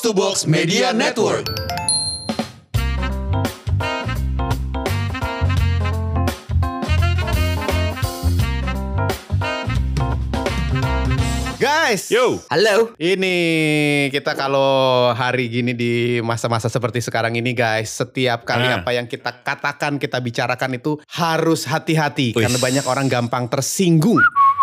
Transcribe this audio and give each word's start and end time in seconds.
Box 0.00 0.08
to 0.08 0.14
Box 0.16 0.46
Media 0.46 0.94
Network. 0.94 1.44
Guys, 11.60 12.08
Yo. 12.08 12.40
Halo. 12.48 12.96
ini 12.96 13.36
kita 14.08 14.32
kalau 14.32 15.12
hari 15.12 15.52
gini 15.52 15.76
di 15.76 16.16
masa-masa 16.24 16.72
seperti 16.72 17.04
sekarang 17.04 17.36
ini 17.36 17.52
guys, 17.52 17.92
setiap 18.00 18.48
kali 18.48 18.64
Ah. 18.64 18.80
apa 18.80 18.96
yang 18.96 19.04
kita 19.04 19.44
katakan, 19.44 20.00
kita 20.00 20.24
bicarakan 20.24 20.80
itu 20.80 20.96
harus 21.12 21.68
hati-hati 21.68 22.32
karena 22.32 22.56
banyak 22.56 22.84
orang 22.88 23.12
gampang 23.12 23.44
tersinggung. 23.52 24.16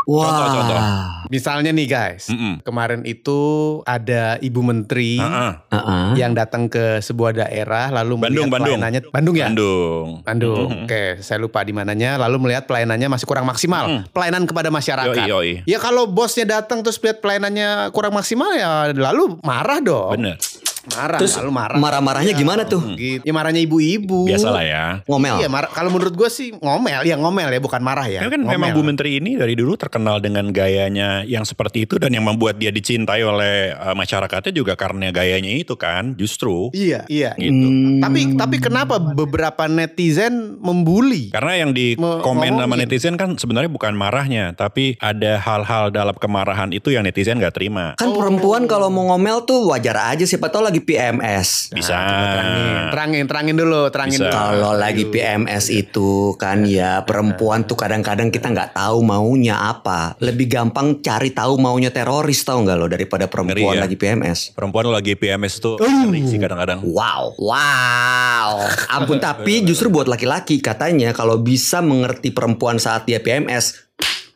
Wah. 0.08 0.24
Contoh-contoh. 0.24 0.80
Misalnya 1.28 1.76
nih 1.76 1.88
guys, 1.92 2.32
Mm-mm. 2.32 2.64
kemarin 2.64 3.04
itu 3.04 3.40
ada 3.84 4.40
ibu 4.40 4.64
menteri 4.64 5.20
Heeh. 5.20 5.52
Heeh. 5.68 6.08
yang 6.16 6.32
datang 6.32 6.72
ke 6.72 7.04
sebuah 7.04 7.36
daerah 7.36 7.92
lalu 7.92 8.16
Bandung, 8.16 8.48
melihat 8.48 8.48
Bandung. 8.48 8.80
pelayanannya 8.80 9.02
Bandung 9.12 9.36
ya? 9.36 9.48
Bandung. 9.52 10.08
Bandung. 10.24 10.68
Mhm. 10.72 10.84
Oke, 10.88 11.04
saya 11.20 11.38
lupa 11.44 11.60
di 11.68 11.76
mananya. 11.76 12.16
Lalu 12.16 12.48
melihat 12.48 12.64
pelayanannya 12.64 13.12
masih 13.12 13.28
kurang 13.28 13.44
maksimal. 13.44 13.84
Mm. 13.92 14.02
Pelayanan 14.16 14.44
kepada 14.48 14.72
masyarakat. 14.72 15.28
Yoi, 15.28 15.60
yoi. 15.60 15.68
Ya 15.68 15.84
kalau 15.84 16.08
bosnya 16.08 16.48
datang 16.48 16.80
terus 16.80 16.96
lihat 17.04 17.20
pelayanannya 17.20 17.92
kurang 17.92 18.16
maksimal 18.16 18.56
ya 18.56 18.96
lalu 18.96 19.36
marah 19.44 19.84
dong. 19.84 20.16
Bener. 20.16 20.40
Marah, 20.88 21.20
Terus 21.20 21.36
lalu 21.36 21.52
marah. 21.52 21.78
marah-marahnya 21.78 22.32
Iya, 22.32 22.40
gimana 22.40 22.64
tuh? 22.64 22.80
Gitu. 22.96 23.20
Ya 23.22 23.32
marahnya 23.32 23.60
ibu-ibu. 23.60 24.24
Biasalah 24.26 24.64
ya. 24.64 24.86
Ngomel. 25.04 25.44
Iya. 25.44 25.50
Kalau 25.68 25.90
menurut 25.90 26.14
gue 26.14 26.30
sih 26.30 26.56
ngomel, 26.56 27.04
ya 27.04 27.16
ngomel 27.16 27.50
ya, 27.50 27.60
bukan 27.60 27.82
marah 27.82 28.08
ya. 28.08 28.24
Tapi 28.24 28.32
kan 28.32 28.42
Ngomel. 28.42 28.56
memang 28.56 28.70
Bu 28.72 28.82
Menteri 28.82 29.20
ini 29.20 29.36
dari 29.36 29.54
dulu 29.54 29.76
terkenal 29.76 30.20
dengan 30.20 30.48
gayanya 30.50 31.22
yang 31.24 31.44
seperti 31.44 31.84
itu 31.84 32.00
dan 32.00 32.10
yang 32.10 32.24
membuat 32.24 32.56
dia 32.56 32.72
dicintai 32.72 33.20
oleh 33.20 33.74
uh, 33.74 33.92
masyarakatnya 33.92 34.54
juga 34.54 34.74
karena 34.74 35.12
gayanya 35.12 35.52
itu 35.52 35.76
kan 35.76 36.16
justru 36.16 36.72
Iya, 36.72 37.04
iya. 37.08 37.36
gitu. 37.36 37.68
Hmm. 37.68 38.00
Tapi 38.00 38.20
tapi 38.34 38.56
kenapa 38.58 38.96
beberapa 38.98 39.68
netizen 39.68 40.56
membuli? 40.58 41.30
Karena 41.30 41.54
yang 41.58 41.72
di 41.72 41.96
Me- 41.96 42.22
komen 42.22 42.56
sama 42.56 42.76
netizen 42.76 43.16
kan 43.16 43.36
sebenarnya 43.36 43.68
bukan 43.68 43.92
marahnya, 43.92 44.54
tapi 44.54 44.96
ada 44.98 45.36
hal-hal 45.38 45.90
dalam 45.90 46.14
kemarahan 46.14 46.72
itu 46.72 46.90
yang 46.90 47.04
netizen 47.04 47.38
gak 47.38 47.54
terima. 47.54 47.94
Kan 47.96 48.12
perempuan 48.12 48.66
kalau 48.66 48.88
mau 48.88 49.10
ngomel 49.10 49.44
tuh 49.44 49.68
wajar 49.68 50.16
aja 50.16 50.24
siapa 50.24 50.48
tahu 50.48 50.64
lagi 50.64 50.77
PMS. 50.82 51.72
Bisa. 51.72 51.96
Terangin, 51.98 52.76
terangin, 52.92 53.24
terangin 53.26 53.56
dulu, 53.56 53.82
terangin 53.90 54.20
Bisa. 54.20 54.26
dulu. 54.28 54.36
Kalau 54.36 54.72
lagi 54.76 55.04
PMS 55.08 55.66
itu 55.70 56.10
kan 56.36 56.66
ya 56.66 57.02
perempuan 57.04 57.64
tuh 57.64 57.78
kadang-kadang 57.78 58.30
kita 58.30 58.50
nggak 58.52 58.76
tahu 58.76 59.02
maunya 59.02 59.58
apa. 59.58 60.18
Lebih 60.20 60.48
gampang 60.50 61.00
cari 61.00 61.32
tahu 61.32 61.58
maunya 61.58 61.90
teroris 61.90 62.44
tahu 62.44 62.68
nggak 62.68 62.78
lo 62.78 62.88
daripada 62.88 63.26
perempuan 63.26 63.56
Ngeri 63.58 63.78
ya. 63.78 63.84
lagi 63.86 63.96
PMS. 63.96 64.40
Perempuan 64.54 64.86
lagi 64.90 65.14
PMS 65.16 65.54
tuh 65.58 65.76
ngeri 65.80 66.22
sih 66.28 66.38
kadang-kadang. 66.38 66.84
Wow, 66.84 67.38
wow. 67.40 68.50
Ampun 68.92 69.18
tapi 69.18 69.62
justru 69.68 69.88
buat 69.88 70.06
laki-laki 70.06 70.60
katanya 70.60 71.12
kalau 71.14 71.40
bisa 71.40 71.80
mengerti 71.82 72.32
perempuan 72.32 72.78
saat 72.78 73.08
dia 73.08 73.20
PMS, 73.24 73.88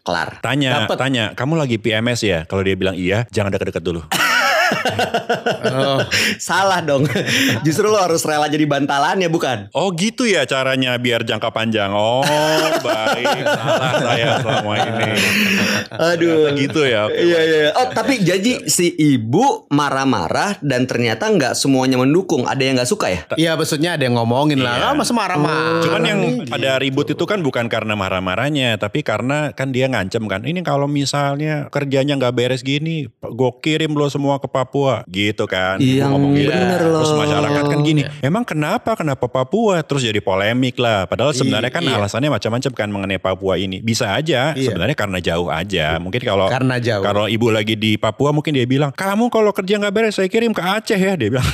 kelar. 0.01 0.41
Tanya, 0.41 0.85
Dapet. 0.85 0.97
tanya, 0.97 1.25
kamu 1.37 1.53
lagi 1.61 1.77
PMS 1.77 2.19
ya? 2.25 2.39
Kalau 2.49 2.65
dia 2.65 2.73
bilang 2.73 2.97
iya, 2.97 3.29
jangan 3.29 3.53
deket-deket 3.53 3.83
dulu. 3.83 4.01
Oh, 5.71 5.99
Salah 6.41 6.81
dong. 6.81 7.05
Justru 7.65 7.87
lo 7.87 7.97
harus 7.97 8.21
rela 8.23 8.47
jadi 8.47 8.65
bantalannya 8.65 9.27
bukan? 9.27 9.71
Oh 9.71 9.91
gitu 9.93 10.25
ya 10.25 10.43
caranya 10.43 10.97
biar 10.97 11.23
jangka 11.23 11.49
panjang. 11.49 11.91
Oh 11.91 12.21
baik, 12.85 13.45
salah 13.45 13.93
saya 13.97 14.27
selama 14.41 14.73
ini. 14.77 15.09
Aduh. 15.91 16.49
Ternyata 16.51 16.59
gitu 16.59 16.81
ya. 16.83 17.01
Iya 17.07 17.39
baik. 17.39 17.51
iya. 17.51 17.69
Oh 17.75 17.87
tapi 17.91 18.13
jadi 18.21 18.51
si 18.67 18.91
ibu 18.91 19.65
marah-marah 19.69 20.57
dan 20.59 20.85
ternyata 20.85 21.27
nggak 21.27 21.53
semuanya 21.53 21.97
mendukung. 21.97 22.45
Ada 22.45 22.61
yang 22.61 22.75
nggak 22.79 22.89
suka 22.89 23.07
ya? 23.09 23.21
Iya 23.35 23.51
maksudnya 23.55 23.95
ada 23.95 24.03
yang 24.03 24.15
ngomongin 24.17 24.59
lah, 24.59 24.75
Iya. 24.77 24.87
ah, 24.91 24.95
masa 24.95 25.13
marah-marah. 25.13 25.81
Cuman 25.83 26.01
yang 26.03 26.19
nih, 26.19 26.33
pada 26.47 26.77
ribut 26.77 27.07
itu 27.07 27.23
kan 27.23 27.39
bukan 27.41 27.67
karena 27.67 27.93
marah-marahnya, 27.93 28.75
tapi 28.75 29.01
karena 29.01 29.51
kan 29.53 29.71
dia 29.71 29.87
ngancem 29.87 30.23
kan. 30.25 30.43
Ini 30.43 30.61
kalau 30.61 30.87
misalnya 30.87 31.67
kerjanya 31.69 32.17
nggak 32.17 32.33
beres 32.33 32.61
gini, 32.61 33.07
gue 33.11 33.51
kirim 33.61 33.93
lo 33.93 34.07
semua 34.07 34.37
ke 34.37 34.47
Papua, 34.61 35.01
gitu 35.09 35.43
kan. 35.45 35.81
Ibu 35.81 35.97
Yang 35.97 36.09
ngomong 36.13 36.31
gitu. 36.37 36.51
bener 36.53 36.81
loh. 36.85 37.01
Terus 37.01 37.13
masyarakat 37.17 37.63
kan 37.65 37.79
gini, 37.81 38.01
emang 38.21 38.43
kenapa 38.45 38.93
kenapa 38.93 39.25
Papua? 39.25 39.81
Terus 39.81 40.05
jadi 40.05 40.21
polemik 40.21 40.77
lah. 40.77 41.09
Padahal 41.09 41.33
sebenarnya 41.33 41.73
kan 41.73 41.81
iya. 41.81 41.97
alasannya 41.97 42.29
macam-macam 42.29 42.71
kan 42.71 42.87
mengenai 42.87 43.17
Papua 43.17 43.57
ini. 43.57 43.81
Bisa 43.81 44.13
aja, 44.13 44.53
Iya. 44.53 44.69
sebenarnya 44.69 44.93
karena 44.93 45.17
jauh 45.17 45.49
aja. 45.49 45.97
Mungkin 45.97 46.21
kalau 46.21 46.45
Karena 46.47 46.77
jauh. 46.77 47.01
kalau 47.01 47.25
ibu 47.25 47.49
lagi 47.49 47.73
di 47.73 47.97
Papua 47.97 48.29
mungkin 48.29 48.53
dia 48.53 48.63
bilang, 48.63 48.93
kamu 48.93 49.27
kalau 49.27 49.49
kerja 49.49 49.81
nggak 49.81 49.93
beres 49.93 50.13
saya 50.15 50.29
kirim 50.29 50.53
ke 50.53 50.61
Aceh 50.61 50.95
ya. 50.95 51.17
Dia 51.17 51.29
bilang. 51.33 51.49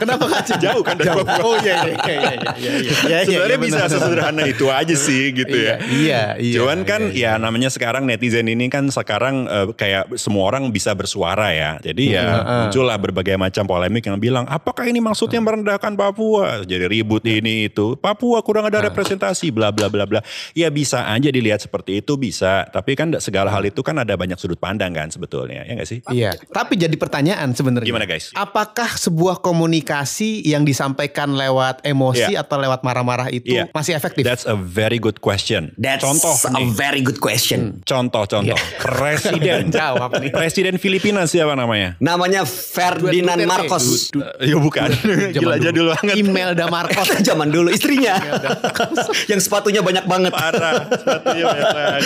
Kenapa 0.00 0.24
kacau? 0.26 0.56
Jauh 0.58 0.82
kan 0.82 0.96
dari 0.96 1.10
Papua. 1.12 1.44
Oh 1.44 1.54
iya 1.60 1.74
iya 1.84 1.94
iya 1.94 2.16
iya 2.16 2.32
iya. 2.32 2.72
iya, 2.80 2.92
iya, 3.10 3.18
Sebenarnya 3.22 3.58
iya, 3.58 3.66
bisa 3.66 3.82
sesederhana 3.86 4.42
itu 4.46 4.66
aja 4.66 4.94
sih 4.96 5.30
gitu 5.30 5.54
Iya, 5.56 5.66
ya. 5.66 5.76
iya, 5.86 6.22
iya, 6.40 6.54
Cuman 6.58 6.78
kan 6.82 7.02
iya, 7.12 7.36
ya 7.36 7.42
namanya 7.42 7.68
sekarang 7.70 8.08
netizen 8.08 8.48
ini 8.48 8.66
kan 8.66 8.88
sekarang 8.88 9.46
eh, 9.46 9.66
kayak 9.74 10.16
semua 10.16 10.48
orang 10.48 10.70
bisa 10.70 10.92
bersuara 10.92 11.52
ya. 11.52 11.70
Jadi 11.78 12.05
ya 12.06 12.24
muncullah 12.46 12.96
berbagai 12.96 13.34
macam 13.34 13.64
polemik 13.64 14.06
yang 14.06 14.16
bilang 14.16 14.44
apakah 14.46 14.86
ini 14.86 14.98
maksudnya 14.98 15.38
merendahkan 15.38 15.94
Papua? 15.94 16.62
Jadi 16.62 16.84
ribut 16.86 17.24
ini 17.24 17.66
itu. 17.66 17.96
Papua 17.96 18.40
kurang 18.40 18.68
ada 18.68 18.82
representasi 18.82 19.50
bla 19.50 19.70
bla 19.70 19.86
bla 19.86 20.04
bla. 20.04 20.20
Ya 20.52 20.68
bisa 20.68 21.06
aja 21.06 21.28
dilihat 21.28 21.62
seperti 21.62 22.00
itu 22.00 22.16
bisa. 22.16 22.66
Tapi 22.68 22.92
kan 22.94 23.14
segala 23.18 23.48
hal 23.48 23.62
itu 23.64 23.80
kan 23.80 23.96
ada 23.96 24.14
banyak 24.14 24.36
sudut 24.36 24.58
pandang 24.58 24.90
kan 24.90 25.08
sebetulnya. 25.08 25.62
Ya 25.62 25.72
nggak 25.78 25.88
sih? 25.88 25.98
Iya, 26.10 26.34
tapi 26.50 26.74
jadi 26.74 26.92
pertanyaan 26.98 27.54
sebenarnya. 27.54 27.86
Gimana, 27.86 28.04
guys? 28.04 28.34
Apakah 28.34 28.98
sebuah 28.98 29.38
komunikasi 29.38 30.42
yang 30.42 30.66
disampaikan 30.66 31.36
lewat 31.38 31.86
emosi 31.86 32.34
Iya. 32.34 32.42
atau 32.42 32.58
lewat 32.58 32.82
marah-marah 32.82 33.30
itu 33.30 33.54
Iya. 33.54 33.70
masih 33.70 33.94
efektif? 33.94 34.26
That's 34.26 34.42
a 34.42 34.58
very 34.58 34.98
good 34.98 35.22
question. 35.22 35.70
That's 35.78 36.02
Contoh 36.02 36.34
a 36.50 36.50
nih. 36.58 36.66
very 36.74 37.00
good 37.06 37.22
question. 37.22 37.84
Contoh-contoh. 37.86 38.58
Presiden. 38.80 39.70
Jawab 39.76 40.18
nih. 40.18 40.34
Presiden 40.34 40.74
Filipina 40.76 41.22
siapa 41.24 41.54
namanya? 41.54 41.85
Namanya 42.02 42.42
Ferdinand. 42.42 43.38
Marcos. 43.46 44.10
Ya 44.42 44.56
bukan. 44.58 44.90
Gila 45.32 45.56
Zaman 45.56 45.56
jadul 45.62 45.86
banget. 45.94 46.14
Imelda 46.18 46.66
Marcos. 46.66 47.08
Zaman 47.28 47.48
dulu 47.52 47.68
istrinya. 47.70 48.18
yang 49.30 49.40
sepatunya 49.40 49.80
banyak 49.80 50.04
banget. 50.04 50.32
Parah. 50.34 50.88
Sepatunya 50.90 51.44
banyak 51.46 51.70
banget. 51.70 52.02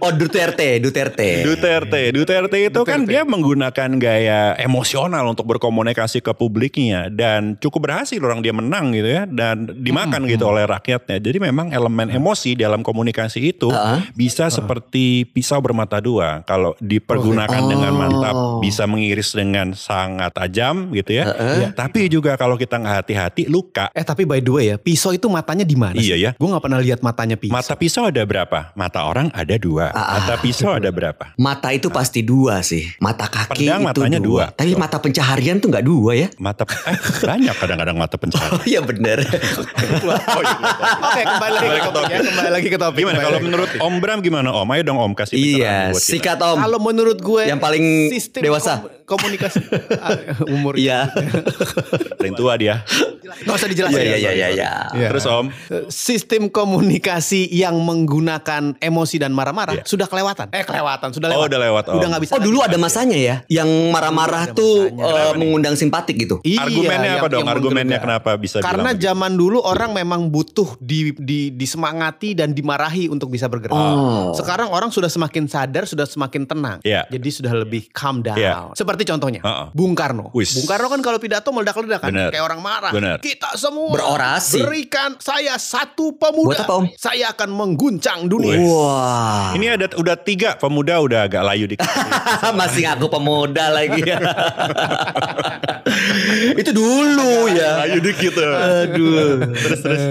Oh 0.00 0.12
Duterte, 0.12 0.68
Duterte. 0.80 1.30
Duterte, 1.44 2.02
Duterte 2.10 2.58
itu 2.58 2.80
kan 2.82 3.04
dia 3.04 3.22
menggunakan 3.26 3.90
gaya 4.00 4.56
emosional 4.58 5.28
untuk 5.28 5.46
berkomunikasi 5.46 6.24
ke 6.24 6.32
publiknya 6.32 7.12
dan 7.12 7.58
cukup 7.60 7.90
berhasil 7.90 8.18
orang 8.22 8.40
dia 8.40 8.54
menang 8.54 8.94
gitu 8.94 9.08
ya 9.08 9.22
dan 9.28 9.68
dimakan 9.68 10.24
gitu 10.26 10.48
oleh 10.48 10.64
rakyatnya. 10.64 11.18
Jadi 11.20 11.38
memang 11.42 11.70
elemen 11.74 12.08
emosi 12.12 12.54
dalam 12.56 12.80
komunikasi 12.80 13.52
itu 13.52 13.68
bisa 14.14 14.48
seperti 14.48 15.26
pisau 15.28 15.58
bermata 15.58 15.98
dua. 15.98 16.44
Kalau 16.46 16.74
dipergunakan 16.78 17.62
dengan 17.68 17.92
mantap 17.94 18.62
bisa 18.62 18.84
mengiris 19.02 19.34
dengan 19.34 19.74
sangat 19.74 20.30
tajam 20.30 20.94
gitu 20.94 21.10
ya. 21.18 21.34
Tapi 21.74 22.06
juga 22.06 22.38
kalau 22.38 22.54
kita 22.54 22.78
nggak 22.78 22.94
hati-hati 23.02 23.42
luka. 23.50 23.90
Eh 23.90 24.06
tapi 24.06 24.22
by 24.22 24.38
the 24.38 24.52
way 24.54 24.64
ya, 24.70 24.76
pisau 24.78 25.10
itu 25.10 25.26
matanya 25.26 25.66
di 25.66 25.74
mana? 25.74 25.98
Iya 25.98 26.14
ya. 26.14 26.30
Gue 26.38 26.46
nggak 26.46 26.62
pernah 26.62 26.78
lihat 26.78 27.02
matanya 27.02 27.34
pisau. 27.34 27.58
Mata 27.58 27.74
pisau 27.74 28.06
ada 28.06 28.22
berapa? 28.22 28.70
Mata 28.78 29.02
orang 29.02 29.34
ada 29.34 29.58
dua. 29.58 29.90
Mata 29.90 30.38
pisau 30.38 30.70
ada 30.70 30.94
berapa? 30.94 31.34
Mata 31.34 31.74
itu 31.74 31.90
pasti 31.90 32.22
dua 32.22 32.62
sih. 32.62 32.86
Mata 33.02 33.26
kaki 33.26 33.66
Pedang 33.66 33.82
itu 33.82 33.88
matanya 33.90 34.20
dua. 34.22 34.46
dua. 34.46 34.54
Tapi 34.54 34.78
mata 34.78 34.96
pencaharian 35.02 35.58
tuh 35.58 35.68
nggak 35.74 35.84
dua 35.84 36.12
ya? 36.14 36.28
Mata 36.38 36.62
eh, 36.62 36.98
banyak 37.26 37.54
kadang-kadang 37.58 37.96
mata 37.98 38.14
pencaharian. 38.14 38.54
Oh 38.54 38.62
iya. 38.62 38.80
Oh, 38.82 38.88
iya. 40.46 40.58
Oke 41.02 41.22
kembali 41.26 41.56
lagi 41.58 41.80
ke 41.80 41.90
topik 41.90 42.12
ya, 42.12 42.18
kembali 42.22 42.50
lagi 42.52 42.68
ke 42.68 42.78
topik. 42.78 43.00
Gimana 43.02 43.18
kalau 43.18 43.38
menurut. 43.42 43.68
Om 43.80 43.94
Bram 43.98 44.18
gimana 44.20 44.48
Om? 44.52 44.68
Ayo 44.76 44.82
dong 44.86 44.98
Om 45.00 45.12
kasih 45.16 45.36
iya, 45.36 45.90
sikat 45.96 46.38
om. 46.38 46.58
Kalau 46.60 46.78
menurut 46.78 47.18
gue 47.18 47.42
Yang 47.48 47.60
paling 47.62 47.84
dewasa. 48.38 48.84
Komunikasi 49.12 49.60
ah, 50.00 50.16
umur 50.48 50.74
Iya. 50.80 51.12
Paling 52.16 52.34
tua 52.34 52.56
dia. 52.56 52.80
Nggak 53.42 53.56
usah 53.56 53.68
dijelasin. 53.68 53.98
Iya 53.98 54.16
iya 54.16 54.32
iya 54.32 54.48
iya. 54.50 54.70
Iya. 54.92 55.08
Terus 55.10 55.24
Om, 55.24 55.46
Sistem 55.88 56.48
komunikasi 56.48 57.48
yang 57.48 57.78
menggunakan 57.78 58.76
emosi 58.78 59.16
dan 59.16 59.30
marah-marah 59.30 59.74
Iya. 59.74 59.84
sudah 59.84 60.06
kelewatan. 60.06 60.50
Eh 60.50 60.62
kelewatan, 60.62 61.10
sudah 61.10 61.28
Oh, 61.28 61.34
lewat. 61.38 61.48
udah 61.48 61.60
lewat, 61.60 61.84
Om. 61.88 61.94
Udah 61.96 62.08
nggak 62.08 62.22
bisa. 62.22 62.32
Oh 62.34 62.40
dulu 62.40 62.58
lagi. 62.60 62.68
ada 62.68 62.78
masanya 62.78 63.16
ya, 63.16 63.36
yang 63.48 63.68
marah-marah 63.88 64.52
tuh 64.52 64.88
eh, 64.88 65.32
mengundang 65.34 65.74
simpatik 65.74 66.16
gitu. 66.18 66.38
Iya, 66.42 66.62
argumennya 66.62 67.08
yang- 67.08 67.20
apa 67.20 67.28
dong? 67.28 67.46
Argumennya 67.46 67.98
kenapa 67.98 68.30
bisa 68.34 68.58
Karena 68.58 68.92
zaman 68.92 69.34
dulu 69.34 69.58
orang 69.58 69.92
memang 69.92 70.28
butuh 70.28 70.76
di, 70.78 71.12
di 71.14 71.40
disemangati 71.52 72.32
dan 72.32 72.50
dimarahi 72.50 73.06
untuk 73.06 73.28
bisa 73.28 73.46
bergerak. 73.46 73.72
Oh. 73.72 74.32
Sekarang 74.32 74.68
orang 74.68 74.88
sudah 74.88 75.08
semakin 75.08 75.46
sadar, 75.46 75.84
sudah 75.84 76.04
semakin 76.04 76.44
tenang. 76.44 76.78
Iya. 76.82 77.04
Jadi 77.08 77.28
sudah 77.30 77.52
lebih 77.54 77.88
calm 77.90 78.20
down. 78.20 78.36
Iya. 78.36 78.72
Seperti 78.72 79.04
contohnya 79.04 79.40
Heeh. 79.40 79.66
Bung 79.72 79.92
Karno. 79.92 80.30
Wis. 80.32 80.54
Bung 80.54 80.66
Karno 80.66 80.86
kan 80.86 81.00
kalau 81.00 81.18
pidato 81.18 81.48
meledak-ledak 81.48 82.00
kan, 82.00 82.10
Bener. 82.10 82.30
kayak 82.30 82.44
orang 82.44 82.60
marah. 82.60 82.92
Bener. 82.92 83.16
Kita 83.32 83.56
semua 83.56 83.96
Berorasi. 83.96 84.60
berikan 84.60 85.16
saya 85.16 85.56
satu 85.56 86.12
pemuda. 86.20 86.52
Buat 86.52 86.68
apa, 86.68 86.74
Om? 86.84 86.86
Saya 87.00 87.32
akan 87.32 87.48
mengguncang 87.48 88.28
dunia. 88.28 88.60
Wah. 88.60 89.56
Ini 89.56 89.80
ada 89.80 89.88
udah 89.96 90.20
tiga 90.20 90.60
pemuda 90.60 91.00
udah 91.00 91.24
agak 91.24 91.40
layu 91.40 91.64
dikit. 91.64 91.88
Masih 92.60 92.84
ngaku 92.84 93.08
pemuda 93.08 93.72
lagi. 93.72 94.04
Itu 96.60 96.76
dulu 96.76 97.48
ya. 97.56 97.88
Ayo 97.88 98.04
dikit. 98.04 98.36
Aduh. 98.36 99.48
Terus 99.56 99.80
terus. 99.80 100.02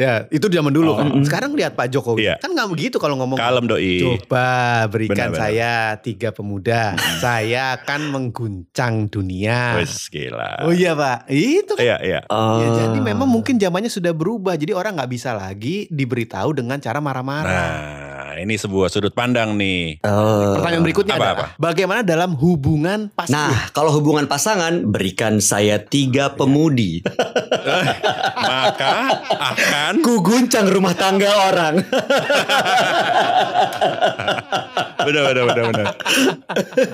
Ya, 0.00 0.24
itu 0.32 0.48
zaman 0.48 0.72
dulu 0.72 0.96
kan. 0.96 1.12
Sekarang 1.20 1.52
lihat 1.52 1.76
Pak 1.76 1.92
Jokowi. 1.92 2.24
Iya. 2.24 2.40
Kan 2.40 2.56
nggak 2.56 2.68
begitu 2.72 2.96
kalau 2.96 3.20
ngomong. 3.20 3.36
Kalem 3.36 3.68
doi. 3.68 4.00
Coba 4.00 4.88
berikan 4.88 5.12
Benar, 5.12 5.28
benar. 5.36 5.40
saya 5.44 5.72
tiga 6.00 6.32
pemuda. 6.32 6.96
saya 7.20 7.76
akan 7.76 8.08
mengguncang 8.08 9.12
dunia. 9.12 9.76
Wes 9.76 10.08
gila. 10.08 10.64
Oh 10.64 10.72
iya 10.72 10.96
Pak, 10.96 11.28
itu 11.28 11.76
kan. 11.76 11.84
Iya 11.84 11.96
iya. 12.00 12.20
Ya, 12.60 12.68
jadi 12.86 12.98
memang 13.00 13.28
mungkin 13.28 13.56
zamannya 13.56 13.88
sudah 13.88 14.12
berubah. 14.12 14.54
Jadi 14.60 14.76
orang 14.76 15.00
nggak 15.00 15.10
bisa 15.10 15.32
lagi 15.32 15.88
diberitahu 15.88 16.52
dengan 16.52 16.76
cara 16.78 17.00
marah-marah. 17.00 17.50
Nah, 17.50 18.30
ini 18.38 18.54
sebuah 18.56 18.88
sudut 18.92 19.16
pandang 19.16 19.56
nih. 19.56 20.04
Oh. 20.04 20.60
Pertanyaan 20.60 20.84
berikutnya 20.84 21.14
Apa, 21.16 21.24
adalah 21.24 21.48
bagaimana 21.56 22.00
dalam 22.04 22.36
hubungan 22.36 23.08
pasangan? 23.12 23.50
Nah, 23.50 23.72
kalau 23.72 23.90
hubungan 23.96 24.28
pasangan, 24.28 24.84
berikan 24.86 25.40
saya 25.40 25.80
tiga 25.80 26.36
pemudi. 26.36 27.00
Maka 28.50 29.24
akan 29.34 30.04
Ku 30.04 30.20
guncang 30.20 30.68
rumah 30.68 30.94
tangga 30.94 31.30
orang. 31.50 31.74
benar 35.02 35.22
benar 35.26 35.44
benar 35.46 35.64
benar. 35.70 35.86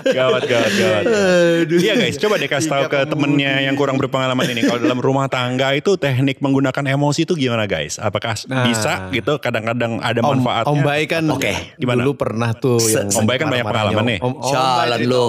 Gawat 0.06 0.42
gawat 0.44 0.72
gawat. 0.72 1.04
Iya 1.68 1.94
guys, 1.96 2.16
coba 2.16 2.34
deh 2.36 2.46
kasih 2.46 2.68
tahu 2.68 2.84
ke 2.86 2.98
temennya 3.06 3.62
yang 3.62 3.74
kurang 3.74 3.96
berpengalaman 3.96 4.46
ini. 4.48 4.62
Kalau 4.62 4.78
dalam 4.78 4.98
rumah 4.98 5.26
tangga 5.26 5.72
itu 5.72 5.96
teknik 5.96 6.38
menggunakan 6.38 6.84
emosi 6.88 7.24
itu 7.24 7.34
gimana 7.34 7.64
guys? 7.64 7.96
Apakah 7.96 8.38
Nah. 8.46 8.62
bisa 8.64 9.08
gitu? 9.10 9.38
Kadang-kadang 9.38 9.98
ada 9.98 10.20
Om, 10.20 10.28
manfaatnya. 10.38 10.70
Om 10.70 10.78
Baik 10.82 11.08
kan 11.10 11.24
Oke, 11.28 11.52
gimana? 11.76 12.04
dulu 12.04 12.12
pernah 12.14 12.50
tuh 12.52 12.78
Se- 12.78 13.02
yang 13.02 13.08
Om 13.10 13.24
Baik 13.24 13.38
kan 13.42 13.48
banyak 13.50 13.66
pengalaman 13.66 14.04
nih. 14.06 14.18
Om, 14.20 14.32
Om 14.36 14.52
Jalan 14.52 15.00
lo. 15.04 15.24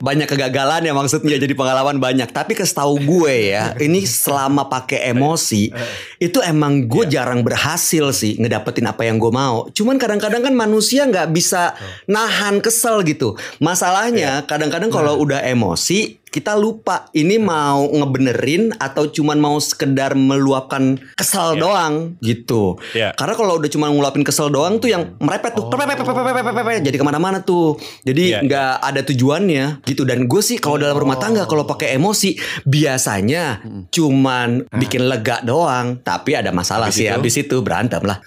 Banyak 0.00 0.26
kegagalan 0.26 0.80
ya 0.82 0.92
maksudnya 0.92 1.36
jadi 1.36 1.54
pengalaman 1.54 1.96
banyak. 2.00 2.28
Tapi 2.30 2.54
kasih 2.54 2.78
gue 3.00 3.34
ya, 3.52 3.76
ini 3.76 4.02
selama 4.02 4.64
pakai 4.66 5.12
emosi 5.12 5.68
itu 6.16 6.38
emang 6.40 6.88
gue 6.88 7.04
jarang 7.06 7.44
berhasil 7.44 8.08
sih 8.12 8.40
ngedapetin 8.40 8.88
apa 8.88 9.04
yang 9.04 9.20
gue 9.20 9.28
mau. 9.28 9.68
Cuman 9.68 10.00
kadang-kadang 10.00 10.40
kan 10.40 10.54
manusia 10.56 11.04
nggak 11.04 11.28
bisa 11.28 11.76
nahan 12.10 12.58
kesel 12.58 13.06
gitu. 13.06 13.38
Masalahnya 13.62 14.44
kadang-kadang 14.44 14.90
kalau 14.90 15.16
udah 15.22 15.40
emosi 15.46 16.19
kita 16.30 16.54
lupa 16.54 17.10
ini 17.10 17.42
mau 17.42 17.90
ngebenerin 17.90 18.70
atau 18.78 19.10
cuman 19.10 19.38
mau 19.42 19.58
sekedar 19.58 20.14
meluapkan 20.14 20.94
kesel 21.18 21.58
doang 21.58 22.14
gitu. 22.22 22.78
Iya. 22.94 23.18
Karena 23.18 23.34
kalau 23.34 23.58
udah 23.58 23.70
cuma 23.70 23.90
ngeluapin 23.90 24.22
kesel 24.22 24.46
doang 24.46 24.78
tuh 24.78 24.94
yang 24.94 25.18
merepet 25.18 25.58
tuh, 25.58 25.66
pepet, 25.66 26.86
jadi 26.86 26.96
ke 26.96 27.04
mana-mana 27.04 27.42
tuh. 27.42 27.74
Jadi 28.06 28.46
nggak 28.46 28.72
ada 28.78 29.00
tujuannya 29.02 29.82
gitu. 29.82 30.06
Dan 30.06 30.30
gue 30.30 30.38
sih 30.38 30.62
kalau 30.62 30.78
dalam 30.78 30.94
rumah 30.94 31.18
tangga 31.18 31.50
kalau 31.50 31.66
pakai 31.66 31.98
emosi 31.98 32.38
biasanya 32.62 33.66
cuman 33.90 34.70
bikin 34.70 35.10
lega 35.10 35.42
doang. 35.42 35.98
Tapi 35.98 36.38
ada 36.38 36.54
masalah 36.54 36.94
Habis 36.94 36.96
sih. 36.96 37.06
itu? 37.10 37.14
Habis 37.18 37.34
itu 37.42 37.56
berantem 37.58 38.02
lah. 38.06 38.22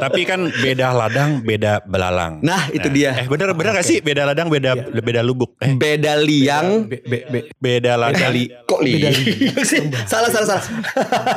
Tapi 0.00 0.24
kan 0.24 0.48
beda 0.48 0.96
ladang, 0.96 1.44
beda 1.44 1.84
belalang. 1.84 2.40
Nah, 2.40 2.72
itu 2.72 2.88
dia. 2.88 3.12
Eh 3.20 3.28
bener 3.28 3.52
bener 3.52 3.76
gak 3.76 3.84
sih 3.86 4.00
beda 4.00 4.24
ladang, 4.24 4.48
beda 4.48 4.72
beda 4.96 5.20
lubuk. 5.20 5.52
Eh 5.60 5.76
Beda 5.76 6.16
liang. 6.38 6.66
Be, 6.86 6.98
be, 7.00 7.18
be. 7.26 7.40
beda 7.58 7.94
ladang. 7.94 8.32
Kok 8.64 8.80
li? 8.80 9.02
salah 10.10 10.30
salah 10.30 10.46
salah. 10.48 10.64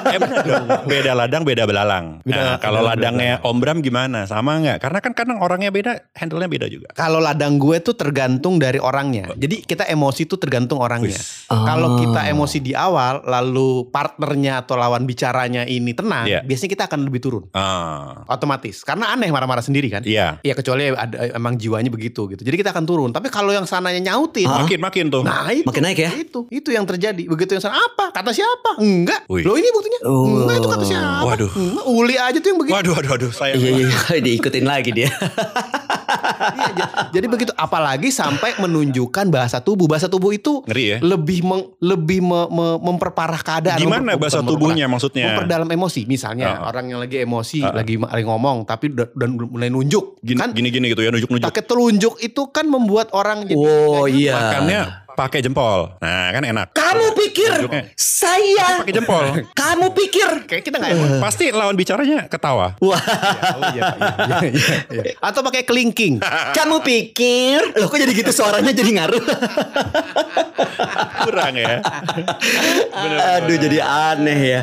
Eh 0.08 0.20
dong. 0.20 0.66
Beda 0.86 1.12
ladang, 1.14 1.42
beda 1.42 1.64
belalang. 1.66 2.20
Beda- 2.22 2.38
nah, 2.38 2.56
kalau 2.58 2.82
beda 2.84 2.90
ladangnya 2.94 3.34
Om 3.42 3.58
Bram 3.58 3.78
gimana? 3.80 4.26
Sama 4.26 4.58
nggak? 4.58 4.78
Karena 4.80 5.00
kan 5.00 5.12
kadang 5.14 5.38
orangnya 5.40 5.70
beda, 5.70 6.14
handle-nya 6.14 6.50
beda 6.50 6.68
juga. 6.68 6.90
Kalau 6.94 7.18
ladang 7.18 7.58
gue 7.58 7.78
tuh 7.80 7.96
tergantung 7.96 8.58
dari 8.58 8.78
orangnya. 8.78 9.32
Jadi 9.34 9.64
kita 9.64 9.88
emosi 9.88 10.26
tuh 10.26 10.38
tergantung 10.38 10.80
orangnya. 10.80 11.16
Wis. 11.16 11.48
Kalau 11.48 11.98
kita 11.98 12.28
emosi 12.28 12.58
di 12.60 12.74
awal, 12.74 13.24
lalu 13.24 13.88
partnernya 13.90 14.62
atau 14.62 14.76
lawan 14.76 15.04
bicaranya 15.04 15.64
ini 15.64 15.92
tenang, 15.92 16.26
Iya. 16.28 16.40
biasanya 16.44 16.72
kita 16.72 16.84
akan 16.88 17.00
lebih 17.08 17.22
turun. 17.22 17.44
Ah, 17.52 18.24
Otomatis. 18.28 18.84
Karena 18.84 19.14
aneh 19.14 19.30
marah-marah 19.30 19.64
sendiri 19.64 19.88
kan. 19.90 20.02
iya. 20.04 20.38
Ya 20.42 20.54
kecuali 20.54 20.92
ada 20.92 21.32
emang 21.32 21.56
jiwanya 21.56 21.90
begitu 21.90 22.28
gitu. 22.28 22.42
Jadi 22.42 22.56
kita 22.58 22.72
akan 22.72 22.86
turun. 22.86 23.10
Tapi 23.12 23.30
kalau 23.30 23.54
yang 23.54 23.66
sananya 23.66 24.14
nyautin, 24.14 24.50
Makin 24.50 24.80
makin 24.92 25.08
tuh. 25.08 25.24
nah 25.24 25.48
itu, 25.56 25.64
Makin 25.64 25.82
naik 25.88 26.00
ya? 26.04 26.12
Itu, 26.20 26.52
itu 26.52 26.70
yang 26.76 26.84
terjadi. 26.84 27.24
Begitu 27.32 27.56
yang 27.56 27.64
sana 27.64 27.80
apa? 27.80 28.12
Kata 28.12 28.36
siapa? 28.36 28.76
Enggak. 28.84 29.24
Wih. 29.32 29.48
Loh 29.48 29.56
ini 29.56 29.72
buktinya. 29.72 30.04
Oh. 30.04 30.44
Enggak 30.44 30.60
itu 30.60 30.68
kata 30.68 30.84
siapa? 30.84 31.24
Waduh. 31.24 31.52
Enggak, 31.56 31.86
uli 31.88 32.16
aja 32.20 32.38
tuh 32.44 32.50
yang 32.52 32.60
begitu. 32.60 32.76
Waduh, 32.76 32.92
waduh, 33.00 33.10
waduh, 33.16 33.32
saya. 33.32 33.56
Iya 33.56 33.72
iya 33.72 33.88
iya. 33.88 34.20
diikutin 34.28 34.68
lagi 34.68 34.92
dia. 34.92 35.08
Iya, 36.42 36.86
jadi 37.12 37.26
begitu 37.28 37.52
apalagi 37.54 38.10
sampai 38.10 38.58
menunjukkan 38.58 39.26
bahasa 39.28 39.60
tubuh. 39.60 39.86
Bahasa 39.86 40.08
tubuh 40.08 40.32
itu 40.32 40.62
Ngeri 40.64 40.86
ya. 40.86 40.98
lebih 41.00 41.40
meng- 41.42 41.70
lebih 41.80 42.20
me- 42.20 42.50
me- 42.50 42.80
memperparah 42.82 43.40
keadaan. 43.40 43.78
Gimana 43.78 44.02
Memper- 44.08 44.20
bahasa 44.20 44.40
tubuhnya 44.40 44.86
memperparah. 44.86 44.92
maksudnya? 44.92 45.26
Memperdalam 45.32 45.70
emosi. 45.70 46.02
Misalnya 46.06 46.48
Ah. 46.56 46.68
orang 46.68 46.86
yang 46.88 47.00
lagi 47.00 47.18
emosi, 47.20 47.62
Ah. 47.62 47.72
lagi, 47.72 47.96
lagi 47.96 48.24
ngomong 48.24 48.64
tapi 48.64 48.90
udah, 48.90 49.08
udah 49.12 49.28
mulai 49.48 49.70
nunjuk. 49.70 50.18
Gini, 50.20 50.38
kan 50.38 50.50
gini 50.52 50.70
gini 50.70 50.86
gitu 50.88 51.02
ya, 51.02 51.10
nunjuk-nunjuk. 51.10 51.48
pakai 51.48 51.64
telunjuk 51.64 52.14
itu 52.20 52.42
kan 52.50 52.66
membuat 52.66 53.10
orang 53.12 53.44
jadi 53.44 53.56
Oh 53.56 54.04
nggak 54.04 54.12
iya. 54.12 54.34
Makannya 54.34 54.82
pakai 55.22 55.40
jempol. 55.46 55.94
Nah, 56.02 56.34
kan 56.34 56.42
enak. 56.42 56.74
Kamu 56.74 57.14
pikir 57.14 57.52
Tunjuknya. 57.62 57.84
saya? 57.94 58.82
Pakai 58.82 58.96
jempol. 58.98 59.26
Kamu 59.54 59.94
pikir? 59.94 60.30
Kayak 60.50 60.64
kita 60.66 60.76
nggak 60.82 60.92
emosi. 60.98 61.18
Pasti 61.22 61.46
lawan 61.54 61.78
bicaranya 61.78 62.26
ketawa. 62.26 62.74
Wah. 62.82 62.98
Oh, 62.98 63.70
iya, 63.70 63.82
iya, 63.94 64.38
iya, 64.50 64.76
iya. 64.90 65.14
Atau 65.22 65.46
pakai 65.46 65.62
kelingking. 65.62 66.18
Kamu 66.58 66.82
pikir? 66.82 67.78
Loh 67.78 67.86
kok 67.86 68.02
jadi 68.02 68.14
gitu 68.18 68.32
suaranya 68.34 68.74
jadi 68.74 68.90
ngaruh? 68.98 69.24
Kurang 71.22 71.54
ya. 71.54 71.86
Aduh 73.38 73.58
jadi 73.62 73.78
aneh 73.82 74.40
ya. 74.42 74.62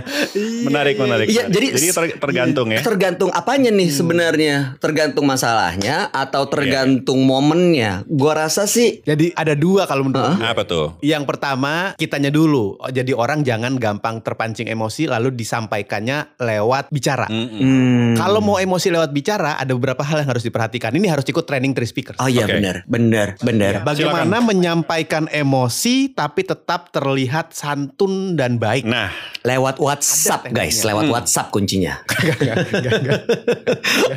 Menarik, 0.66 0.98
menarik. 0.98 1.26
Iya 1.30 1.46
jadi 1.46 1.70
ter- 1.70 2.18
tergantung 2.18 2.74
ya. 2.74 2.82
Tergantung 2.82 3.30
apanya 3.30 3.70
nih 3.70 3.90
sebenarnya? 3.94 4.74
Tergantung 4.82 5.22
masalahnya 5.22 6.10
atau 6.10 6.50
tergantung 6.50 7.22
momennya? 7.22 8.02
Gua 8.08 8.46
rasa 8.46 8.66
sih 8.66 9.00
Jadi 9.06 9.30
ada 9.34 9.54
dua 9.54 9.86
kalau 9.86 10.08
menurut 10.10 10.34
gue. 10.48 10.54
Apa 10.56 10.62
tuh? 10.64 10.86
Yang 11.04 11.24
pertama 11.28 11.72
kitanya 12.00 12.32
dulu. 12.32 12.80
Oh, 12.80 12.90
Jadi 12.90 13.12
orang 13.12 13.44
jangan 13.44 13.76
gampang 13.76 14.24
terpancing 14.24 14.68
emosi 14.68 15.06
lalu 15.06 15.36
disampaikannya 15.36 16.40
lewat 16.40 16.88
bicara. 16.88 17.28
Mm-mm. 17.28 17.60
hmm. 17.60 18.12
Kalau 18.16 18.40
mau 18.40 18.56
emosi 18.56 18.88
lewat 18.88 19.12
bicara 19.12 19.60
ada 19.60 19.72
beberapa 19.76 20.00
hal 20.00 20.24
yang 20.24 20.30
harus 20.32 20.44
diperhatikan. 20.44 20.96
Ini 20.96 21.06
harus 21.12 21.24
ikut 21.28 21.44
training 21.44 21.76
three 21.76 21.88
speakers. 21.88 22.18
Oh 22.18 22.30
iya 22.30 22.48
Oke. 22.48 22.58
benar, 22.58 22.76
benar, 22.88 23.28
benar. 23.44 23.72
Bagaimana 23.84 24.40
menyampaikan 24.40 25.28
emosi 25.28 26.16
tapi 26.16 26.42
tetap 26.42 26.90
terlihat 26.90 27.52
santun 27.52 28.34
dan 28.34 28.56
baik. 28.56 28.88
Nah, 28.88 29.12
Lewat 29.46 29.80
WhatsApp 29.80 30.50
Ada 30.50 30.52
guys, 30.52 30.76
lewat 30.84 31.08
WhatsApp 31.08 31.48
kuncinya. 31.48 32.02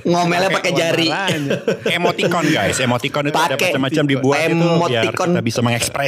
Ngomelnya 0.10 0.50
pakai 0.50 0.72
jari. 0.76 1.08
Emoticon 1.88 2.46
guys, 2.52 2.82
emoticon 2.82 3.30
itu 3.30 3.38
ada 3.38 3.56
Pakai 3.56 3.78
macam-macam 3.78 4.04
dibuat 4.10 4.38
itu 4.42 4.58
biar 4.58 4.62
emoticon. 4.66 5.30
kita 5.38 5.42
bisa 5.46 5.60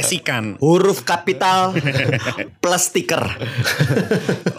mengekspresikan. 0.04 0.60
Huruf 0.60 1.02
kapital 1.02 1.72
plus 2.60 2.82
stiker. 2.84 3.24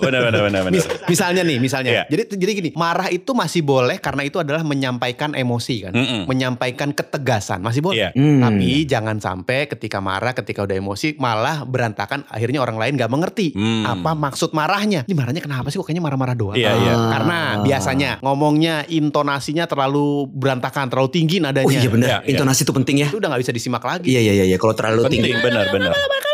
Benar, 0.01 0.21
benar, 0.23 0.41
benar, 0.43 0.61
benar. 0.65 0.73
Mis- 0.73 0.89
misalnya 1.07 1.41
nih, 1.41 1.57
misalnya. 1.57 1.91
Iya. 1.91 2.03
Jadi 2.09 2.21
jadi 2.37 2.51
gini, 2.53 2.69
marah 2.73 3.09
itu 3.09 3.31
masih 3.31 3.61
boleh 3.61 3.97
karena 3.97 4.25
itu 4.25 4.37
adalah 4.37 4.61
menyampaikan 4.61 5.33
emosi 5.33 5.75
kan, 5.85 5.93
Mm-mm. 5.93 6.21
menyampaikan 6.25 6.91
ketegasan 6.91 7.61
masih 7.61 7.81
boleh. 7.81 7.97
Iya. 7.97 8.09
Hmm. 8.13 8.41
Tapi 8.41 8.85
jangan 8.85 9.17
sampai 9.17 9.69
ketika 9.69 10.01
marah, 10.01 10.33
ketika 10.33 10.65
udah 10.65 10.75
emosi 10.75 11.17
malah 11.17 11.63
berantakan. 11.63 12.25
Akhirnya 12.27 12.59
orang 12.59 12.77
lain 12.77 12.93
nggak 12.97 13.11
mengerti 13.11 13.53
Hmm. 13.55 13.85
apa 13.85 14.13
maksud 14.13 14.51
marahnya. 14.51 15.05
Ini 15.05 15.15
marahnya 15.15 15.41
kenapa 15.41 15.69
sih? 15.69 15.77
Kok 15.77 15.85
kayaknya 15.87 16.03
marah-marah 16.03 16.35
doang. 16.35 16.57
Iya, 16.57 16.71
iya. 16.75 16.93
Ah. 16.95 17.09
Karena 17.11 17.37
biasanya 17.61 18.09
ngomongnya 18.19 18.87
intonasinya 18.87 19.65
terlalu 19.65 20.25
berantakan, 20.27 20.89
terlalu 20.89 21.09
tinggi 21.11 21.37
nadanya. 21.39 21.67
Oh 21.67 21.71
iya 21.71 21.89
benar, 21.89 22.07
Iya, 22.07 22.17
iya. 22.23 22.29
intonasi 22.35 22.61
itu 22.63 22.73
penting 22.73 22.95
ya. 23.01 23.07
Itu 23.11 23.19
udah 23.19 23.29
nggak 23.31 23.41
bisa 23.43 23.53
disimak 23.53 23.83
lagi. 23.83 24.07
Iya 24.07 24.21
iya 24.21 24.33
iya, 24.41 24.45
iya. 24.47 24.57
kalau 24.57 24.73
terlalu 24.73 25.07
tinggi. 25.11 25.31
Benar, 25.43 25.71
benar. 25.71 26.24